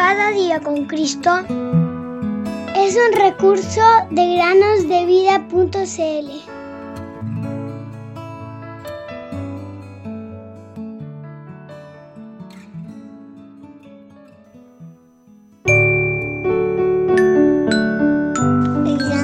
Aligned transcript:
Cada 0.00 0.30
día 0.30 0.58
con 0.60 0.86
Cristo 0.86 1.30
es 2.74 2.96
un 2.96 3.12
recurso 3.18 3.82
de 4.10 4.36
granosdevida.cl. 4.36 5.76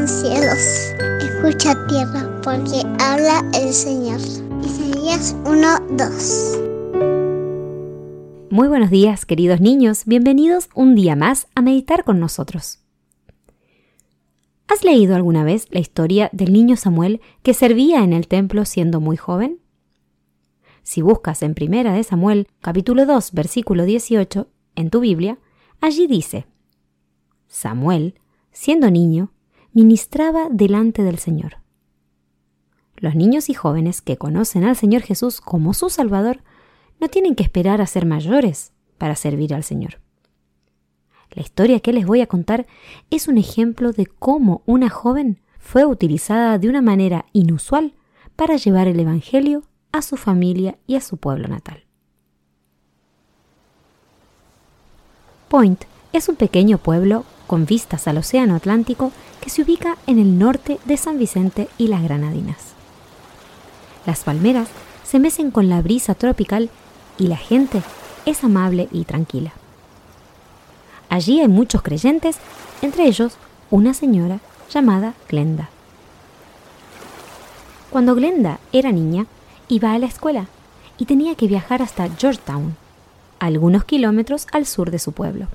cielos, 0.06 0.94
escucha 1.22 1.74
tierra, 1.88 2.28
porque 2.42 2.82
habla 3.00 3.42
el 3.54 3.72
Señor. 3.72 4.20
Isaías 4.62 5.34
1:2 5.44 6.65
muy 8.56 8.68
buenos 8.68 8.88
días, 8.88 9.26
queridos 9.26 9.60
niños. 9.60 10.04
Bienvenidos 10.06 10.70
un 10.74 10.94
día 10.94 11.14
más 11.14 11.46
a 11.54 11.60
meditar 11.60 12.04
con 12.04 12.18
nosotros. 12.18 12.78
¿Has 14.66 14.82
leído 14.82 15.14
alguna 15.14 15.44
vez 15.44 15.66
la 15.72 15.78
historia 15.78 16.30
del 16.32 16.54
niño 16.54 16.76
Samuel 16.76 17.20
que 17.42 17.52
servía 17.52 18.02
en 18.02 18.14
el 18.14 18.28
templo 18.28 18.64
siendo 18.64 18.98
muy 18.98 19.18
joven? 19.18 19.60
Si 20.82 21.02
buscas 21.02 21.42
en 21.42 21.52
Primera 21.52 21.92
de 21.92 22.02
Samuel, 22.02 22.48
capítulo 22.62 23.04
2, 23.04 23.32
versículo 23.32 23.84
18, 23.84 24.48
en 24.74 24.88
tu 24.88 25.00
Biblia, 25.00 25.38
allí 25.82 26.06
dice: 26.06 26.46
Samuel, 27.48 28.14
siendo 28.52 28.90
niño, 28.90 29.34
ministraba 29.74 30.48
delante 30.50 31.02
del 31.02 31.18
Señor. 31.18 31.58
Los 32.96 33.14
niños 33.14 33.50
y 33.50 33.52
jóvenes 33.52 34.00
que 34.00 34.16
conocen 34.16 34.64
al 34.64 34.76
Señor 34.76 35.02
Jesús 35.02 35.42
como 35.42 35.74
su 35.74 35.90
Salvador 35.90 36.40
no 37.00 37.08
tienen 37.08 37.34
que 37.34 37.42
esperar 37.42 37.80
a 37.80 37.86
ser 37.86 38.06
mayores 38.06 38.72
para 38.98 39.16
servir 39.16 39.54
al 39.54 39.64
Señor. 39.64 40.00
La 41.30 41.42
historia 41.42 41.80
que 41.80 41.92
les 41.92 42.06
voy 42.06 42.20
a 42.20 42.26
contar 42.26 42.66
es 43.10 43.28
un 43.28 43.36
ejemplo 43.38 43.92
de 43.92 44.06
cómo 44.06 44.62
una 44.66 44.88
joven 44.88 45.40
fue 45.58 45.84
utilizada 45.84 46.58
de 46.58 46.68
una 46.68 46.80
manera 46.80 47.26
inusual 47.32 47.94
para 48.36 48.56
llevar 48.56 48.88
el 48.88 49.00
Evangelio 49.00 49.62
a 49.92 50.02
su 50.02 50.16
familia 50.16 50.78
y 50.86 50.96
a 50.96 51.00
su 51.00 51.16
pueblo 51.16 51.48
natal. 51.48 51.84
Point 55.48 55.84
es 56.12 56.28
un 56.28 56.36
pequeño 56.36 56.78
pueblo 56.78 57.24
con 57.46 57.66
vistas 57.66 58.08
al 58.08 58.18
Océano 58.18 58.54
Atlántico 58.54 59.12
que 59.40 59.50
se 59.50 59.62
ubica 59.62 59.96
en 60.06 60.18
el 60.18 60.38
norte 60.38 60.78
de 60.84 60.96
San 60.96 61.18
Vicente 61.18 61.68
y 61.78 61.88
las 61.88 62.02
Granadinas. 62.02 62.74
Las 64.06 64.24
palmeras 64.24 64.68
se 65.04 65.18
mecen 65.18 65.50
con 65.50 65.68
la 65.68 65.82
brisa 65.82 66.14
tropical 66.14 66.70
y 67.18 67.26
la 67.28 67.36
gente 67.36 67.82
es 68.24 68.44
amable 68.44 68.88
y 68.92 69.04
tranquila. 69.04 69.52
Allí 71.08 71.40
hay 71.40 71.48
muchos 71.48 71.82
creyentes, 71.82 72.38
entre 72.82 73.06
ellos 73.06 73.36
una 73.70 73.94
señora 73.94 74.40
llamada 74.70 75.14
Glenda. 75.28 75.70
Cuando 77.90 78.14
Glenda 78.14 78.58
era 78.72 78.92
niña, 78.92 79.26
iba 79.68 79.92
a 79.92 79.98
la 79.98 80.06
escuela 80.06 80.46
y 80.98 81.06
tenía 81.06 81.34
que 81.34 81.46
viajar 81.46 81.82
hasta 81.82 82.08
Georgetown, 82.08 82.76
algunos 83.38 83.84
kilómetros 83.84 84.46
al 84.52 84.66
sur 84.66 84.90
de 84.90 84.98
su 84.98 85.12
pueblo. 85.12 85.46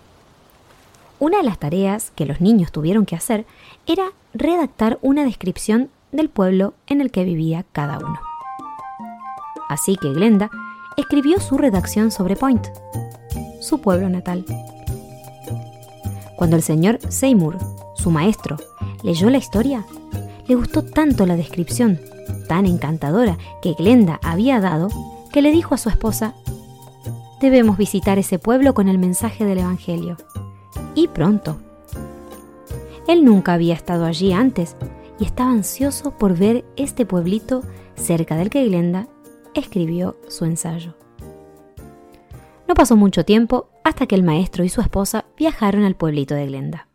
Una 1.19 1.37
de 1.37 1.43
las 1.43 1.59
tareas 1.59 2.11
que 2.15 2.25
los 2.25 2.41
niños 2.41 2.71
tuvieron 2.71 3.05
que 3.05 3.15
hacer 3.15 3.45
era 3.85 4.11
redactar 4.33 4.97
una 5.01 5.23
descripción 5.23 5.89
del 6.11 6.29
pueblo 6.29 6.73
en 6.87 7.01
el 7.01 7.11
que 7.11 7.23
vivía 7.23 7.65
cada 7.71 7.99
uno. 7.99 8.19
Así 9.69 9.95
que 9.97 10.11
Glenda 10.11 10.49
escribió 10.97 11.39
su 11.39 11.57
redacción 11.57 12.11
sobre 12.11 12.35
Point, 12.35 12.67
su 13.59 13.81
pueblo 13.81 14.09
natal. 14.09 14.45
Cuando 16.35 16.55
el 16.55 16.63
señor 16.63 16.99
Seymour, 17.09 17.57
su 17.95 18.11
maestro, 18.11 18.57
leyó 19.03 19.29
la 19.29 19.37
historia, 19.37 19.85
le 20.47 20.55
gustó 20.55 20.83
tanto 20.83 21.25
la 21.25 21.35
descripción 21.35 21.99
tan 22.47 22.65
encantadora 22.65 23.37
que 23.61 23.73
Glenda 23.73 24.19
había 24.23 24.59
dado 24.59 24.89
que 25.31 25.41
le 25.41 25.51
dijo 25.51 25.75
a 25.75 25.77
su 25.77 25.89
esposa, 25.89 26.33
debemos 27.39 27.77
visitar 27.77 28.19
ese 28.19 28.39
pueblo 28.39 28.73
con 28.73 28.87
el 28.87 28.97
mensaje 28.97 29.45
del 29.45 29.59
Evangelio. 29.59 30.17
Y 30.95 31.07
pronto. 31.07 31.57
Él 33.07 33.23
nunca 33.23 33.53
había 33.53 33.73
estado 33.73 34.05
allí 34.05 34.33
antes 34.33 34.75
y 35.19 35.25
estaba 35.25 35.51
ansioso 35.51 36.11
por 36.11 36.37
ver 36.37 36.65
este 36.75 37.05
pueblito 37.05 37.61
cerca 37.95 38.35
del 38.35 38.49
que 38.49 38.65
Glenda 38.65 39.07
escribió 39.53 40.17
su 40.27 40.45
ensayo. 40.45 40.95
No 42.67 42.75
pasó 42.75 42.95
mucho 42.95 43.25
tiempo 43.25 43.69
hasta 43.83 44.07
que 44.07 44.15
el 44.15 44.23
maestro 44.23 44.63
y 44.63 44.69
su 44.69 44.81
esposa 44.81 45.25
viajaron 45.37 45.83
al 45.83 45.95
pueblito 45.95 46.35
de 46.35 46.45
Glenda. 46.47 46.87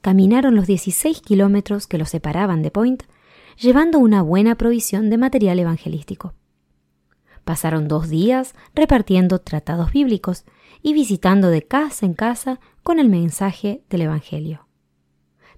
Caminaron 0.00 0.54
los 0.54 0.66
16 0.66 1.20
kilómetros 1.20 1.86
que 1.86 1.98
los 1.98 2.10
separaban 2.10 2.62
de 2.62 2.70
Point, 2.70 3.02
llevando 3.58 3.98
una 3.98 4.22
buena 4.22 4.54
provisión 4.54 5.10
de 5.10 5.18
material 5.18 5.58
evangelístico. 5.58 6.34
Pasaron 7.44 7.88
dos 7.88 8.08
días 8.08 8.54
repartiendo 8.74 9.38
tratados 9.38 9.92
bíblicos 9.92 10.44
y 10.82 10.94
visitando 10.94 11.48
de 11.48 11.62
casa 11.62 12.06
en 12.06 12.14
casa 12.14 12.60
con 12.82 12.98
el 12.98 13.08
mensaje 13.08 13.82
del 13.90 14.02
Evangelio. 14.02 14.66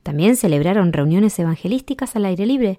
También 0.03 0.37
celebraron 0.37 0.93
reuniones 0.93 1.39
evangelísticas 1.39 2.17
al 2.17 2.25
aire 2.27 2.47
libre, 2.47 2.79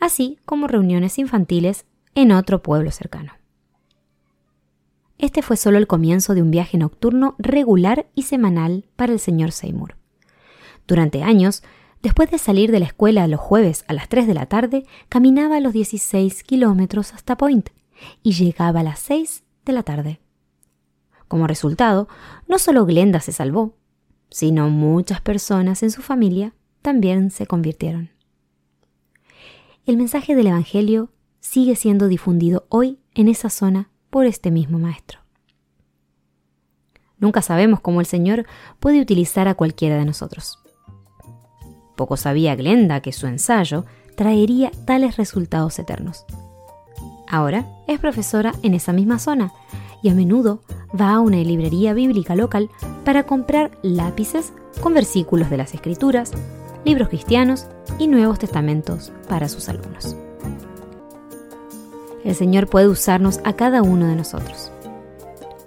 así 0.00 0.38
como 0.44 0.66
reuniones 0.66 1.18
infantiles 1.18 1.86
en 2.14 2.32
otro 2.32 2.62
pueblo 2.62 2.90
cercano. 2.90 3.32
Este 5.18 5.42
fue 5.42 5.56
solo 5.56 5.78
el 5.78 5.86
comienzo 5.86 6.34
de 6.34 6.42
un 6.42 6.50
viaje 6.50 6.78
nocturno 6.78 7.36
regular 7.38 8.06
y 8.14 8.22
semanal 8.22 8.86
para 8.96 9.12
el 9.12 9.20
señor 9.20 9.52
Seymour. 9.52 9.96
Durante 10.88 11.22
años, 11.22 11.62
después 12.02 12.30
de 12.30 12.38
salir 12.38 12.72
de 12.72 12.80
la 12.80 12.86
escuela 12.86 13.28
los 13.28 13.40
jueves 13.40 13.84
a 13.86 13.92
las 13.92 14.08
3 14.08 14.26
de 14.26 14.34
la 14.34 14.46
tarde, 14.46 14.84
caminaba 15.08 15.60
los 15.60 15.72
16 15.72 16.42
kilómetros 16.42 17.14
hasta 17.14 17.36
Point 17.36 17.70
y 18.22 18.32
llegaba 18.32 18.80
a 18.80 18.82
las 18.82 18.98
6 18.98 19.44
de 19.64 19.72
la 19.72 19.84
tarde. 19.84 20.20
Como 21.28 21.46
resultado, 21.46 22.08
no 22.48 22.58
solo 22.58 22.84
Glenda 22.84 23.20
se 23.20 23.32
salvó, 23.32 23.76
sino 24.28 24.68
muchas 24.70 25.20
personas 25.20 25.82
en 25.82 25.90
su 25.90 26.02
familia 26.02 26.52
también 26.82 27.30
se 27.30 27.46
convirtieron. 27.46 28.10
El 29.86 29.96
mensaje 29.96 30.34
del 30.34 30.48
Evangelio 30.48 31.10
sigue 31.42 31.74
siendo 31.76 32.08
difundido 32.08 32.64
hoy 32.70 32.98
en 33.14 33.28
esa 33.28 33.50
zona 33.50 33.90
por 34.08 34.24
este 34.24 34.50
mismo 34.50 34.78
maestro. 34.78 35.18
Nunca 37.18 37.42
sabemos 37.42 37.80
cómo 37.80 38.00
el 38.00 38.06
Señor 38.06 38.46
puede 38.80 39.00
utilizar 39.00 39.48
a 39.48 39.54
cualquiera 39.54 39.96
de 39.96 40.04
nosotros. 40.04 40.60
Poco 41.96 42.16
sabía 42.16 42.56
Glenda 42.56 43.00
que 43.00 43.12
su 43.12 43.26
ensayo 43.26 43.84
traería 44.16 44.70
tales 44.86 45.16
resultados 45.16 45.78
eternos. 45.78 46.24
Ahora 47.28 47.66
es 47.86 47.98
profesora 47.98 48.54
en 48.62 48.74
esa 48.74 48.92
misma 48.92 49.18
zona 49.18 49.52
y 50.02 50.08
a 50.10 50.14
menudo 50.14 50.62
va 50.98 51.12
a 51.12 51.20
una 51.20 51.38
librería 51.38 51.92
bíblica 51.92 52.34
local 52.34 52.70
para 53.04 53.24
comprar 53.24 53.72
lápices 53.82 54.52
con 54.80 54.94
versículos 54.94 55.50
de 55.50 55.56
las 55.56 55.74
Escrituras, 55.74 56.32
libros 56.84 57.08
cristianos 57.08 57.66
y 57.98 58.06
Nuevos 58.06 58.38
Testamentos 58.38 59.12
para 59.28 59.48
sus 59.48 59.68
alumnos 59.68 60.16
el 62.24 62.34
Señor 62.34 62.68
puede 62.68 62.88
usarnos 62.88 63.40
a 63.44 63.54
cada 63.54 63.82
uno 63.82 64.06
de 64.06 64.16
nosotros. 64.16 64.70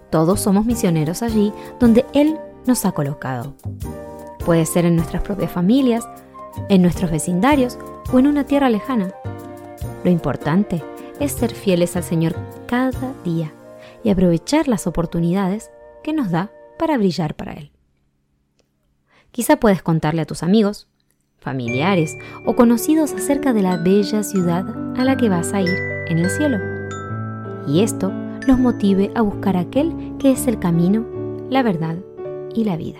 Todos 0.10 0.40
somos 0.40 0.66
misioneros 0.66 1.22
allí 1.22 1.52
donde 1.80 2.06
Él 2.14 2.38
nos 2.66 2.86
ha 2.86 2.92
colocado. 2.92 3.56
Puede 4.46 4.66
ser 4.66 4.86
en 4.86 4.96
nuestras 4.96 5.24
propias 5.24 5.52
familias, 5.52 6.08
en 6.70 6.82
nuestros 6.82 7.12
vecindarios 7.12 7.78
o 8.14 8.20
en 8.20 8.28
una 8.28 8.46
tierra 8.46 8.70
lejana. 8.70 9.14
Lo 10.04 10.12
importante 10.12 10.84
es 11.20 11.32
ser 11.32 11.54
fieles 11.54 11.96
al 11.96 12.04
Señor 12.04 12.36
cada 12.68 13.14
día 13.24 13.52
y 14.04 14.10
aprovechar 14.10 14.68
las 14.68 14.88
oportunidades 14.88 15.72
que 16.04 16.14
nos 16.14 16.32
da 16.32 16.52
para 16.78 16.98
brillar 16.98 17.36
para 17.36 17.54
Él. 17.54 17.72
Quizá 19.32 19.58
puedes 19.58 19.82
contarle 19.82 20.22
a 20.22 20.26
tus 20.26 20.44
amigos, 20.44 20.88
familiares 21.40 22.16
o 22.46 22.56
conocidos 22.56 23.14
acerca 23.14 23.52
de 23.52 23.62
la 23.62 23.78
bella 23.78 24.24
ciudad 24.24 24.66
a 24.98 25.04
la 25.04 25.18
que 25.18 25.30
vas 25.30 25.54
a 25.54 25.62
ir 25.62 25.95
en 26.08 26.20
el 26.20 26.30
cielo. 26.30 26.58
y 27.68 27.82
esto 27.82 28.12
los 28.48 28.60
motive 28.60 29.12
a 29.16 29.22
buscar 29.22 29.58
aquel 29.58 29.92
que 30.20 30.32
es 30.32 30.46
el 30.48 30.60
camino, 30.60 31.04
la 31.50 31.64
verdad 31.64 31.98
y 32.54 32.64
la 32.64 32.78
vida. 32.78 33.00